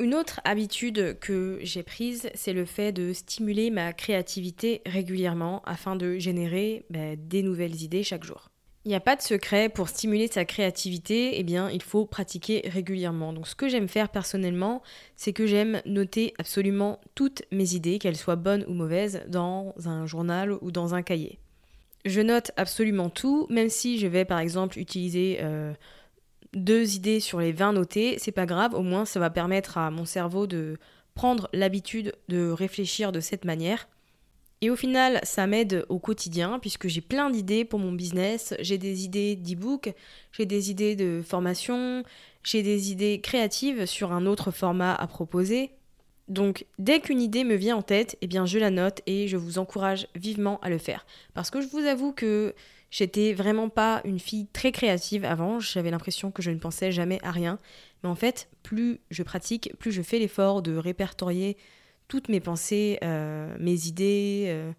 Une 0.00 0.14
autre 0.14 0.40
habitude 0.44 1.18
que 1.20 1.58
j'ai 1.62 1.84
prise, 1.84 2.28
c'est 2.34 2.52
le 2.52 2.64
fait 2.64 2.90
de 2.90 3.12
stimuler 3.12 3.70
ma 3.70 3.92
créativité 3.92 4.82
régulièrement 4.86 5.62
afin 5.66 5.94
de 5.94 6.18
générer 6.18 6.84
bah, 6.90 7.14
des 7.16 7.42
nouvelles 7.42 7.82
idées 7.82 8.02
chaque 8.02 8.24
jour. 8.24 8.50
Il 8.84 8.88
n'y 8.88 8.94
a 8.94 9.00
pas 9.00 9.16
de 9.16 9.22
secret 9.22 9.70
pour 9.70 9.88
stimuler 9.88 10.28
sa 10.28 10.44
créativité, 10.44 11.38
eh 11.38 11.42
bien 11.42 11.70
il 11.70 11.82
faut 11.82 12.04
pratiquer 12.04 12.62
régulièrement. 12.66 13.32
Donc 13.32 13.48
ce 13.48 13.54
que 13.54 13.66
j'aime 13.66 13.88
faire 13.88 14.10
personnellement, 14.10 14.82
c'est 15.16 15.32
que 15.32 15.46
j'aime 15.46 15.80
noter 15.86 16.34
absolument 16.38 17.00
toutes 17.14 17.42
mes 17.50 17.74
idées, 17.74 17.98
qu'elles 17.98 18.16
soient 18.16 18.36
bonnes 18.36 18.64
ou 18.68 18.74
mauvaises, 18.74 19.22
dans 19.26 19.74
un 19.86 20.04
journal 20.04 20.52
ou 20.60 20.70
dans 20.70 20.94
un 20.94 21.02
cahier. 21.02 21.38
Je 22.04 22.20
note 22.20 22.50
absolument 22.58 23.08
tout, 23.08 23.46
même 23.48 23.70
si 23.70 23.98
je 23.98 24.06
vais 24.06 24.26
par 24.26 24.38
exemple 24.38 24.78
utiliser 24.78 25.38
euh, 25.40 25.72
deux 26.52 26.94
idées 26.94 27.20
sur 27.20 27.40
les 27.40 27.52
20 27.52 27.72
notées, 27.72 28.16
c'est 28.18 28.32
pas 28.32 28.44
grave, 28.44 28.74
au 28.74 28.82
moins 28.82 29.06
ça 29.06 29.18
va 29.18 29.30
permettre 29.30 29.78
à 29.78 29.90
mon 29.90 30.04
cerveau 30.04 30.46
de 30.46 30.76
prendre 31.14 31.48
l'habitude 31.54 32.12
de 32.28 32.50
réfléchir 32.50 33.12
de 33.12 33.20
cette 33.20 33.46
manière. 33.46 33.88
Et 34.60 34.70
au 34.70 34.76
final, 34.76 35.20
ça 35.24 35.46
m'aide 35.46 35.84
au 35.88 35.98
quotidien 35.98 36.58
puisque 36.58 36.88
j'ai 36.88 37.00
plein 37.00 37.30
d'idées 37.30 37.64
pour 37.64 37.78
mon 37.78 37.92
business. 37.92 38.54
J'ai 38.60 38.78
des 38.78 39.04
idées 39.04 39.36
d'e-book, 39.36 39.92
j'ai 40.32 40.46
des 40.46 40.70
idées 40.70 40.96
de 40.96 41.22
formation, 41.22 42.02
j'ai 42.42 42.62
des 42.62 42.90
idées 42.90 43.20
créatives 43.20 43.86
sur 43.86 44.12
un 44.12 44.26
autre 44.26 44.50
format 44.50 44.94
à 44.94 45.06
proposer. 45.06 45.70
Donc, 46.28 46.64
dès 46.78 47.00
qu'une 47.00 47.20
idée 47.20 47.44
me 47.44 47.54
vient 47.54 47.76
en 47.76 47.82
tête, 47.82 48.16
eh 48.22 48.26
bien, 48.26 48.46
je 48.46 48.58
la 48.58 48.70
note 48.70 49.02
et 49.06 49.28
je 49.28 49.36
vous 49.36 49.58
encourage 49.58 50.06
vivement 50.14 50.58
à 50.60 50.70
le 50.70 50.78
faire. 50.78 51.04
Parce 51.34 51.50
que 51.50 51.60
je 51.60 51.66
vous 51.66 51.84
avoue 51.84 52.12
que 52.12 52.54
J'étais 52.94 53.32
vraiment 53.32 53.70
pas 53.70 54.02
une 54.04 54.20
fille 54.20 54.46
très 54.52 54.70
créative 54.70 55.24
avant, 55.24 55.58
j'avais 55.58 55.90
l'impression 55.90 56.30
que 56.30 56.42
je 56.42 56.52
ne 56.52 56.60
pensais 56.60 56.92
jamais 56.92 57.18
à 57.24 57.32
rien. 57.32 57.58
Mais 58.04 58.08
en 58.08 58.14
fait, 58.14 58.48
plus 58.62 59.00
je 59.10 59.24
pratique, 59.24 59.72
plus 59.80 59.90
je 59.90 60.00
fais 60.00 60.20
l'effort 60.20 60.62
de 60.62 60.76
répertorier 60.76 61.56
toutes 62.08 62.28
mes 62.28 62.40
pensées, 62.40 62.98
euh, 63.02 63.54
mes 63.58 63.86
idées, 63.86 64.46
euh, 64.48 64.72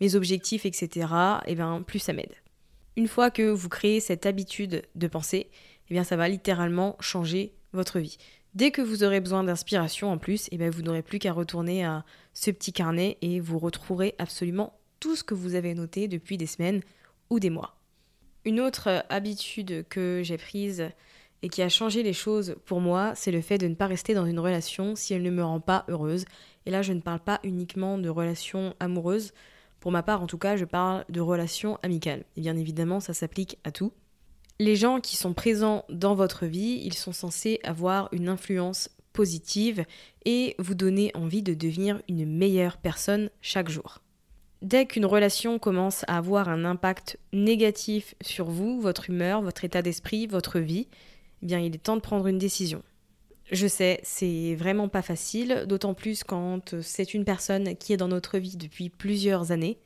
mes 0.00 0.14
objectifs, 0.14 0.66
etc., 0.66 1.08
et 1.46 1.54
bien 1.54 1.82
plus 1.82 1.98
ça 1.98 2.12
m'aide. 2.12 2.34
Une 2.96 3.08
fois 3.08 3.30
que 3.30 3.50
vous 3.50 3.68
créez 3.68 4.00
cette 4.00 4.26
habitude 4.26 4.82
de 4.94 5.06
penser, 5.06 5.48
et 5.88 5.94
bien 5.94 6.04
ça 6.04 6.16
va 6.16 6.28
littéralement 6.28 6.96
changer 7.00 7.54
votre 7.72 7.98
vie. 7.98 8.18
Dès 8.54 8.70
que 8.70 8.82
vous 8.82 9.02
aurez 9.02 9.20
besoin 9.20 9.44
d'inspiration 9.44 10.12
en 10.12 10.18
plus, 10.18 10.48
et 10.52 10.58
bien 10.58 10.70
vous 10.70 10.82
n'aurez 10.82 11.02
plus 11.02 11.18
qu'à 11.18 11.32
retourner 11.32 11.84
à 11.84 12.04
ce 12.34 12.50
petit 12.50 12.72
carnet 12.72 13.16
et 13.22 13.40
vous 13.40 13.58
retrouverez 13.58 14.14
absolument 14.18 14.78
tout 15.00 15.16
ce 15.16 15.24
que 15.24 15.34
vous 15.34 15.54
avez 15.54 15.74
noté 15.74 16.06
depuis 16.06 16.36
des 16.36 16.46
semaines, 16.46 16.82
des 17.38 17.50
mois. 17.50 17.76
Une 18.44 18.60
autre 18.60 19.04
habitude 19.08 19.86
que 19.88 20.20
j'ai 20.24 20.38
prise 20.38 20.88
et 21.42 21.48
qui 21.48 21.62
a 21.62 21.68
changé 21.68 22.02
les 22.02 22.12
choses 22.12 22.56
pour 22.64 22.80
moi, 22.80 23.12
c'est 23.14 23.30
le 23.30 23.40
fait 23.40 23.58
de 23.58 23.66
ne 23.66 23.74
pas 23.74 23.86
rester 23.86 24.14
dans 24.14 24.26
une 24.26 24.38
relation 24.38 24.94
si 24.94 25.14
elle 25.14 25.22
ne 25.22 25.30
me 25.30 25.44
rend 25.44 25.60
pas 25.60 25.84
heureuse. 25.88 26.24
Et 26.66 26.70
là, 26.70 26.82
je 26.82 26.92
ne 26.92 27.00
parle 27.00 27.20
pas 27.20 27.40
uniquement 27.44 27.98
de 27.98 28.08
relations 28.08 28.74
amoureuses. 28.80 29.32
Pour 29.80 29.92
ma 29.92 30.02
part, 30.02 30.22
en 30.22 30.26
tout 30.26 30.38
cas, 30.38 30.56
je 30.56 30.64
parle 30.64 31.04
de 31.08 31.20
relations 31.20 31.78
amicales. 31.82 32.24
Et 32.36 32.40
bien 32.40 32.56
évidemment, 32.56 33.00
ça 33.00 33.14
s'applique 33.14 33.58
à 33.64 33.72
tout. 33.72 33.92
Les 34.58 34.76
gens 34.76 35.00
qui 35.00 35.16
sont 35.16 35.34
présents 35.34 35.84
dans 35.88 36.14
votre 36.14 36.46
vie, 36.46 36.80
ils 36.84 36.94
sont 36.94 37.12
censés 37.12 37.58
avoir 37.64 38.08
une 38.12 38.28
influence 38.28 38.90
positive 39.12 39.84
et 40.24 40.54
vous 40.58 40.74
donner 40.74 41.10
envie 41.14 41.42
de 41.42 41.54
devenir 41.54 42.00
une 42.08 42.26
meilleure 42.26 42.76
personne 42.76 43.30
chaque 43.40 43.68
jour. 43.68 43.98
Dès 44.62 44.86
qu'une 44.86 45.06
relation 45.06 45.58
commence 45.58 46.04
à 46.06 46.18
avoir 46.18 46.48
un 46.48 46.64
impact 46.64 47.18
négatif 47.32 48.14
sur 48.20 48.48
vous, 48.48 48.80
votre 48.80 49.10
humeur, 49.10 49.42
votre 49.42 49.64
état 49.64 49.82
d'esprit, 49.82 50.28
votre 50.28 50.60
vie, 50.60 50.86
eh 51.42 51.46
bien 51.46 51.58
il 51.58 51.74
est 51.74 51.82
temps 51.82 51.96
de 51.96 52.00
prendre 52.00 52.28
une 52.28 52.38
décision. 52.38 52.82
Je 53.52 53.66
sais, 53.66 54.00
c'est 54.02 54.54
vraiment 54.54 54.88
pas 54.88 55.02
facile, 55.02 55.64
d'autant 55.68 55.92
plus 55.92 56.24
quand 56.24 56.80
c'est 56.80 57.12
une 57.12 57.26
personne 57.26 57.76
qui 57.76 57.92
est 57.92 57.98
dans 57.98 58.08
notre 58.08 58.38
vie 58.38 58.56
depuis 58.56 58.88
plusieurs 58.88 59.52
années. 59.52 59.78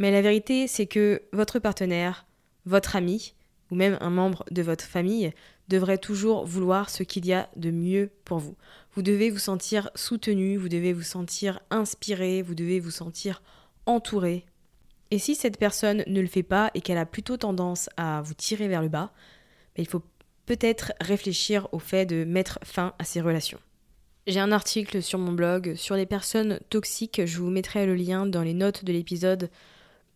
Mais 0.00 0.10
la 0.10 0.22
vérité, 0.22 0.66
c'est 0.66 0.86
que 0.86 1.22
votre 1.32 1.60
partenaire, 1.60 2.26
votre 2.66 2.96
ami, 2.96 3.34
ou 3.70 3.76
même 3.76 3.96
un 4.00 4.10
membre 4.10 4.44
de 4.50 4.62
votre 4.62 4.84
famille, 4.84 5.32
devrait 5.68 5.98
toujours 5.98 6.44
vouloir 6.44 6.90
ce 6.90 7.04
qu'il 7.04 7.26
y 7.26 7.32
a 7.32 7.48
de 7.54 7.70
mieux 7.70 8.10
pour 8.24 8.38
vous. 8.38 8.56
Vous 8.94 9.02
devez 9.02 9.30
vous 9.30 9.38
sentir 9.38 9.88
soutenu, 9.94 10.56
vous 10.56 10.68
devez 10.68 10.92
vous 10.92 11.02
sentir 11.02 11.60
inspiré, 11.70 12.42
vous 12.42 12.56
devez 12.56 12.80
vous 12.80 12.90
sentir 12.90 13.40
entouré. 13.86 14.46
Et 15.12 15.20
si 15.20 15.36
cette 15.36 15.58
personne 15.58 16.02
ne 16.08 16.20
le 16.20 16.26
fait 16.26 16.42
pas 16.42 16.72
et 16.74 16.80
qu'elle 16.80 16.98
a 16.98 17.06
plutôt 17.06 17.36
tendance 17.36 17.88
à 17.96 18.20
vous 18.22 18.34
tirer 18.34 18.66
vers 18.66 18.82
le 18.82 18.88
bas, 18.88 19.12
ben, 19.76 19.82
il 19.82 19.88
faut 19.88 20.02
peut-être 20.50 20.92
réfléchir 21.00 21.68
au 21.70 21.78
fait 21.78 22.06
de 22.06 22.24
mettre 22.24 22.58
fin 22.64 22.92
à 22.98 23.04
ces 23.04 23.20
relations. 23.20 23.60
J'ai 24.26 24.40
un 24.40 24.50
article 24.50 25.00
sur 25.00 25.20
mon 25.20 25.30
blog 25.30 25.76
sur 25.76 25.94
les 25.94 26.06
personnes 26.06 26.58
toxiques, 26.70 27.24
je 27.24 27.38
vous 27.38 27.50
mettrai 27.50 27.86
le 27.86 27.94
lien 27.94 28.26
dans 28.26 28.42
les 28.42 28.52
notes 28.52 28.84
de 28.84 28.92
l'épisode. 28.92 29.48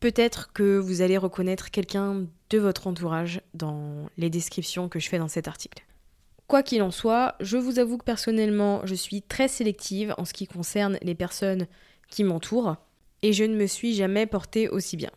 Peut-être 0.00 0.52
que 0.52 0.76
vous 0.76 1.02
allez 1.02 1.18
reconnaître 1.18 1.70
quelqu'un 1.70 2.26
de 2.50 2.58
votre 2.58 2.88
entourage 2.88 3.42
dans 3.54 4.08
les 4.18 4.28
descriptions 4.28 4.88
que 4.88 4.98
je 4.98 5.08
fais 5.08 5.18
dans 5.18 5.28
cet 5.28 5.46
article. 5.46 5.84
Quoi 6.48 6.64
qu'il 6.64 6.82
en 6.82 6.90
soit, 6.90 7.36
je 7.38 7.56
vous 7.56 7.78
avoue 7.78 7.96
que 7.96 8.04
personnellement, 8.04 8.84
je 8.84 8.96
suis 8.96 9.22
très 9.22 9.46
sélective 9.46 10.16
en 10.18 10.24
ce 10.24 10.32
qui 10.32 10.48
concerne 10.48 10.98
les 11.00 11.14
personnes 11.14 11.68
qui 12.08 12.24
m'entourent 12.24 12.74
et 13.22 13.32
je 13.32 13.44
ne 13.44 13.54
me 13.54 13.68
suis 13.68 13.94
jamais 13.94 14.26
portée 14.26 14.68
aussi 14.68 14.96
bien. 14.96 15.12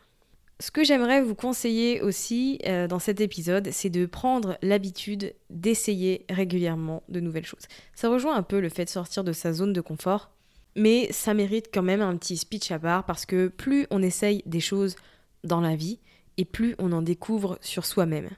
Ce 0.60 0.72
que 0.72 0.84
j'aimerais 0.84 1.22
vous 1.22 1.36
conseiller 1.36 2.02
aussi 2.02 2.58
euh, 2.66 2.88
dans 2.88 2.98
cet 2.98 3.22
épisode, 3.22 3.70
c'est 3.72 3.92
de 3.92 4.08
prendre 4.08 4.58
l'habitude 4.64 5.36
d'essayer 5.52 6.26
régulièrement 6.30 7.04
de 7.10 7.20
nouvelles 7.20 7.46
choses. 7.46 7.68
Ça 7.94 8.10
rejoint 8.10 8.36
un 8.36 8.42
peu 8.42 8.60
le 8.60 8.70
fait 8.70 8.86
de 8.86 8.90
sortir 8.90 9.24
de 9.24 9.34
sa 9.34 9.54
zone 9.54 9.72
de 9.72 9.82
confort, 9.82 10.32
mais 10.76 11.12
ça 11.12 11.36
mérite 11.36 11.70
quand 11.72 11.84
même 11.84 12.02
un 12.02 12.18
petit 12.18 12.38
speech 12.38 12.72
à 12.72 12.80
part 12.80 13.06
parce 13.06 13.28
que 13.28 13.50
plus 13.50 13.86
on 13.92 14.02
essaye 14.02 14.42
des 14.48 14.60
choses 14.60 14.96
dans 15.44 15.62
la 15.62 15.76
vie, 15.76 16.00
et 16.38 16.46
plus 16.46 16.76
on 16.80 16.92
en 16.92 17.02
découvre 17.02 17.58
sur 17.62 17.86
soi-même. 17.86 18.30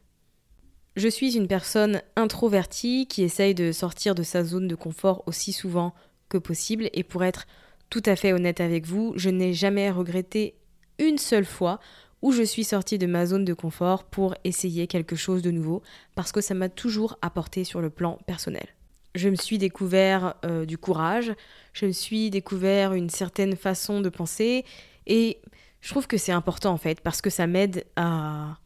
Je 0.95 1.07
suis 1.07 1.37
une 1.37 1.47
personne 1.47 2.01
introvertie 2.15 3.07
qui 3.07 3.23
essaye 3.23 3.53
de 3.55 3.71
sortir 3.71 4.15
de 4.15 4.23
sa 4.23 4.43
zone 4.43 4.67
de 4.67 4.75
confort 4.75 5.23
aussi 5.25 5.53
souvent 5.53 5.93
que 6.27 6.37
possible, 6.37 6.89
et 6.93 7.03
pour 7.03 7.23
être 7.23 7.45
tout 7.89 8.03
à 8.05 8.15
fait 8.15 8.33
honnête 8.33 8.61
avec 8.61 8.85
vous, 8.85 9.13
je 9.15 9.29
n'ai 9.29 9.53
jamais 9.53 9.89
regretté 9.89 10.55
une 10.97 11.17
seule 11.17 11.45
fois 11.45 11.79
où 12.21 12.31
je 12.31 12.43
suis 12.43 12.63
sortie 12.63 12.97
de 12.97 13.05
ma 13.05 13.25
zone 13.25 13.45
de 13.45 13.53
confort 13.53 14.03
pour 14.03 14.35
essayer 14.43 14.87
quelque 14.87 15.15
chose 15.15 15.41
de 15.41 15.51
nouveau, 15.51 15.81
parce 16.15 16.31
que 16.31 16.41
ça 16.41 16.53
m'a 16.53 16.69
toujours 16.69 17.17
apporté 17.21 17.63
sur 17.63 17.81
le 17.81 17.89
plan 17.89 18.19
personnel. 18.25 18.67
Je 19.15 19.29
me 19.29 19.35
suis 19.35 19.57
découvert 19.57 20.35
euh, 20.45 20.65
du 20.65 20.77
courage, 20.77 21.33
je 21.73 21.85
me 21.85 21.91
suis 21.91 22.29
découvert 22.29 22.93
une 22.93 23.09
certaine 23.09 23.55
façon 23.55 24.01
de 24.01 24.09
penser, 24.09 24.65
et 25.07 25.39
je 25.81 25.89
trouve 25.89 26.07
que 26.07 26.17
c'est 26.17 26.31
important 26.31 26.71
en 26.71 26.77
fait, 26.77 27.01
parce 27.01 27.21
que 27.21 27.29
ça 27.29 27.47
m'aide 27.47 27.85
à 27.95 28.57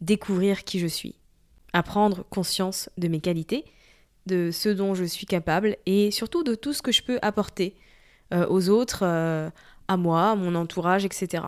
découvrir 0.00 0.64
qui 0.64 0.78
je 0.78 0.86
suis, 0.86 1.16
à 1.72 1.82
prendre 1.82 2.24
conscience 2.30 2.90
de 2.98 3.08
mes 3.08 3.20
qualités, 3.20 3.64
de 4.26 4.50
ce 4.52 4.68
dont 4.68 4.94
je 4.94 5.04
suis 5.04 5.26
capable, 5.26 5.76
et 5.86 6.10
surtout 6.10 6.44
de 6.44 6.54
tout 6.54 6.72
ce 6.72 6.82
que 6.82 6.92
je 6.92 7.02
peux 7.02 7.18
apporter 7.22 7.74
euh, 8.34 8.46
aux 8.48 8.68
autres, 8.68 9.00
euh, 9.02 9.50
à 9.88 9.96
moi, 9.96 10.30
à 10.30 10.34
mon 10.36 10.54
entourage, 10.54 11.04
etc. 11.04 11.44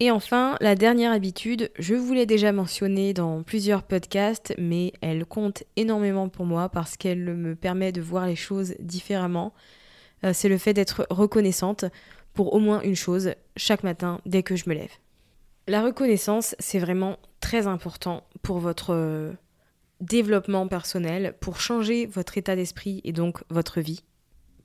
Et 0.00 0.10
enfin, 0.10 0.56
la 0.60 0.74
dernière 0.74 1.12
habitude, 1.12 1.70
je 1.78 1.94
vous 1.94 2.14
l'ai 2.14 2.26
déjà 2.26 2.52
mentionnée 2.52 3.14
dans 3.14 3.42
plusieurs 3.44 3.84
podcasts, 3.84 4.52
mais 4.58 4.92
elle 5.00 5.24
compte 5.24 5.62
énormément 5.76 6.28
pour 6.28 6.46
moi 6.46 6.68
parce 6.68 6.96
qu'elle 6.96 7.34
me 7.36 7.54
permet 7.54 7.92
de 7.92 8.00
voir 8.00 8.26
les 8.26 8.34
choses 8.36 8.74
différemment. 8.80 9.54
Euh, 10.24 10.32
c'est 10.34 10.48
le 10.48 10.58
fait 10.58 10.72
d'être 10.72 11.06
reconnaissante 11.10 11.84
pour 12.32 12.54
au 12.54 12.58
moins 12.58 12.80
une 12.82 12.96
chose 12.96 13.34
chaque 13.56 13.84
matin 13.84 14.20
dès 14.26 14.42
que 14.42 14.56
je 14.56 14.68
me 14.68 14.74
lève. 14.74 14.90
La 15.68 15.80
reconnaissance, 15.82 16.56
c'est 16.58 16.80
vraiment 16.80 17.16
très 17.40 17.68
important 17.68 18.24
pour 18.42 18.58
votre 18.58 18.92
euh, 18.92 19.32
développement 20.00 20.66
personnel, 20.66 21.34
pour 21.40 21.60
changer 21.60 22.06
votre 22.06 22.36
état 22.36 22.56
d'esprit 22.56 23.00
et 23.04 23.12
donc 23.12 23.42
votre 23.48 23.80
vie. 23.80 24.02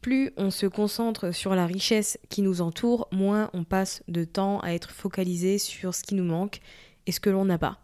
Plus 0.01 0.32
on 0.38 0.50
se 0.50 0.65
concentre 0.65 1.34
sur 1.34 1.56
la 1.56 1.65
richesse 1.65 2.18
qui 2.29 2.41
nous 2.41 2.62
entoure, 2.62 3.08
moins 3.12 3.50
on 3.53 3.63
passe 3.63 4.01
de 4.08 4.24
temps 4.24 4.60
à 4.62 4.72
être 4.72 4.91
focalisé 4.91 5.58
sur 5.58 5.94
ce 5.94 6.03
qui 6.03 6.15
nous 6.15 6.24
manque 6.24 6.62
et 7.06 7.12
ce 7.12 7.20
que 7.20 7.29
l'on 7.29 7.46
n'a 7.46 7.58
pas. 7.58 7.79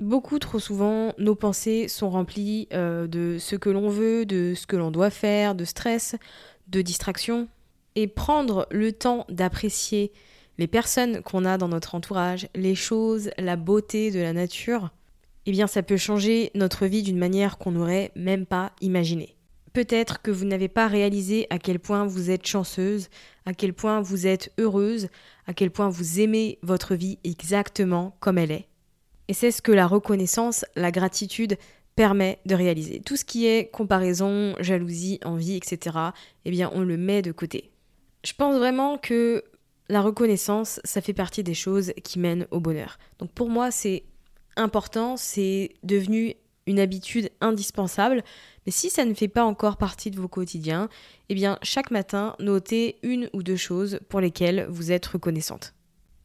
Beaucoup 0.00 0.38
trop 0.38 0.60
souvent, 0.60 1.12
nos 1.18 1.34
pensées 1.34 1.88
sont 1.88 2.08
remplies 2.08 2.68
euh, 2.72 3.08
de 3.08 3.36
ce 3.38 3.56
que 3.56 3.68
l'on 3.68 3.88
veut, 3.88 4.24
de 4.24 4.54
ce 4.56 4.66
que 4.66 4.76
l'on 4.76 4.92
doit 4.92 5.10
faire, 5.10 5.54
de 5.54 5.64
stress, 5.64 6.14
de 6.68 6.82
distraction. 6.82 7.48
Et 7.96 8.06
prendre 8.06 8.68
le 8.70 8.92
temps 8.92 9.26
d'apprécier 9.28 10.12
les 10.56 10.68
personnes 10.68 11.20
qu'on 11.22 11.44
a 11.44 11.58
dans 11.58 11.68
notre 11.68 11.96
entourage, 11.96 12.48
les 12.54 12.76
choses, 12.76 13.30
la 13.38 13.56
beauté 13.56 14.12
de 14.12 14.20
la 14.20 14.32
nature, 14.32 14.90
eh 15.46 15.50
bien 15.50 15.66
ça 15.66 15.82
peut 15.82 15.96
changer 15.96 16.52
notre 16.54 16.86
vie 16.86 17.02
d'une 17.02 17.18
manière 17.18 17.58
qu'on 17.58 17.72
n'aurait 17.72 18.12
même 18.14 18.46
pas 18.46 18.72
imaginée. 18.80 19.37
Peut-être 19.78 20.22
que 20.22 20.32
vous 20.32 20.44
n'avez 20.44 20.66
pas 20.66 20.88
réalisé 20.88 21.46
à 21.50 21.60
quel 21.60 21.78
point 21.78 22.04
vous 22.04 22.30
êtes 22.30 22.44
chanceuse, 22.44 23.10
à 23.46 23.54
quel 23.54 23.72
point 23.72 24.00
vous 24.00 24.26
êtes 24.26 24.52
heureuse, 24.58 25.06
à 25.46 25.54
quel 25.54 25.70
point 25.70 25.88
vous 25.88 26.18
aimez 26.18 26.58
votre 26.62 26.96
vie 26.96 27.20
exactement 27.22 28.16
comme 28.18 28.38
elle 28.38 28.50
est. 28.50 28.66
Et 29.28 29.34
c'est 29.34 29.52
ce 29.52 29.62
que 29.62 29.70
la 29.70 29.86
reconnaissance, 29.86 30.64
la 30.74 30.90
gratitude 30.90 31.58
permet 31.94 32.40
de 32.44 32.56
réaliser. 32.56 32.98
Tout 32.98 33.14
ce 33.14 33.24
qui 33.24 33.46
est 33.46 33.70
comparaison, 33.70 34.56
jalousie, 34.58 35.20
envie, 35.24 35.54
etc., 35.54 35.96
eh 36.44 36.50
bien 36.50 36.72
on 36.74 36.80
le 36.80 36.96
met 36.96 37.22
de 37.22 37.30
côté. 37.30 37.70
Je 38.24 38.32
pense 38.32 38.56
vraiment 38.56 38.98
que 38.98 39.44
la 39.88 40.00
reconnaissance, 40.00 40.80
ça 40.82 41.00
fait 41.00 41.14
partie 41.14 41.44
des 41.44 41.54
choses 41.54 41.92
qui 42.02 42.18
mènent 42.18 42.48
au 42.50 42.58
bonheur. 42.58 42.98
Donc 43.20 43.30
pour 43.30 43.48
moi, 43.48 43.70
c'est 43.70 44.02
important, 44.56 45.16
c'est 45.16 45.70
devenu 45.84 46.34
une 46.68 46.78
habitude 46.78 47.30
indispensable. 47.40 48.22
Mais 48.66 48.72
si 48.72 48.90
ça 48.90 49.04
ne 49.04 49.14
fait 49.14 49.28
pas 49.28 49.44
encore 49.44 49.76
partie 49.76 50.10
de 50.10 50.20
vos 50.20 50.28
quotidiens, 50.28 50.88
eh 51.28 51.34
bien 51.34 51.58
chaque 51.62 51.90
matin, 51.90 52.36
notez 52.38 52.98
une 53.02 53.28
ou 53.32 53.42
deux 53.42 53.56
choses 53.56 53.98
pour 54.08 54.20
lesquelles 54.20 54.66
vous 54.68 54.92
êtes 54.92 55.06
reconnaissante. 55.06 55.74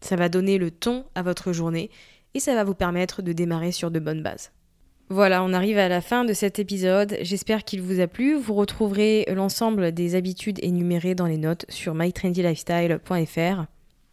Ça 0.01 0.15
va 0.15 0.29
donner 0.29 0.57
le 0.57 0.69
ton 0.69 1.05
à 1.15 1.23
votre 1.23 1.53
journée 1.53 1.89
et 2.33 2.39
ça 2.39 2.55
va 2.55 2.63
vous 2.63 2.75
permettre 2.75 3.21
de 3.21 3.31
démarrer 3.31 3.71
sur 3.71 3.89
de 3.89 3.99
bonnes 3.99 4.21
bases. 4.21 4.51
Voilà, 5.09 5.43
on 5.43 5.53
arrive 5.53 5.77
à 5.77 5.89
la 5.89 6.01
fin 6.01 6.25
de 6.25 6.33
cet 6.33 6.59
épisode. 6.59 7.17
J'espère 7.21 7.63
qu'il 7.63 7.81
vous 7.81 7.99
a 7.99 8.07
plu. 8.07 8.35
Vous 8.35 8.53
retrouverez 8.53 9.25
l'ensemble 9.33 9.91
des 9.91 10.15
habitudes 10.15 10.59
énumérées 10.63 11.15
dans 11.15 11.27
les 11.27 11.37
notes 11.37 11.65
sur 11.69 11.93
mytrendylifestyle.fr. 11.93 13.65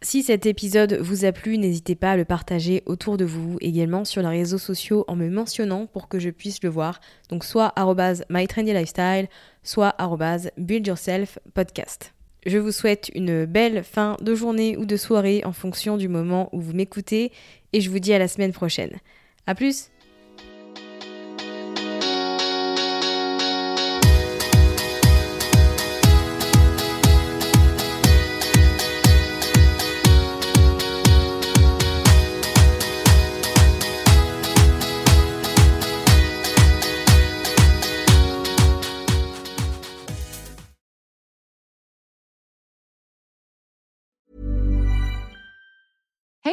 Si 0.03 0.23
cet 0.23 0.47
épisode 0.47 0.97
vous 0.99 1.25
a 1.25 1.31
plu, 1.31 1.59
n'hésitez 1.59 1.93
pas 1.93 2.13
à 2.13 2.17
le 2.17 2.25
partager 2.25 2.81
autour 2.87 3.17
de 3.17 3.25
vous, 3.25 3.57
également 3.61 4.03
sur 4.03 4.23
les 4.23 4.39
réseaux 4.39 4.57
sociaux 4.57 5.05
en 5.07 5.15
me 5.15 5.29
mentionnant 5.29 5.85
pour 5.85 6.07
que 6.07 6.17
je 6.17 6.31
puisse 6.31 6.63
le 6.63 6.69
voir. 6.69 6.99
Donc 7.29 7.45
soit 7.45 7.71
mytrendylifestyle, 8.31 9.27
soit 9.61 9.95
buildyourselfpodcast. 10.57 12.15
Je 12.47 12.57
vous 12.57 12.71
souhaite 12.71 13.11
une 13.13 13.45
belle 13.45 13.83
fin 13.83 14.17
de 14.21 14.33
journée 14.33 14.75
ou 14.75 14.85
de 14.85 14.97
soirée 14.97 15.43
en 15.45 15.53
fonction 15.53 15.97
du 15.97 16.07
moment 16.07 16.49
où 16.51 16.59
vous 16.59 16.73
m'écoutez 16.73 17.31
et 17.71 17.79
je 17.79 17.91
vous 17.91 17.99
dis 17.99 18.13
à 18.13 18.17
la 18.17 18.27
semaine 18.27 18.53
prochaine. 18.53 18.97
A 19.45 19.53
plus 19.53 19.91